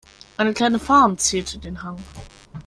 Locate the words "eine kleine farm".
0.35-1.19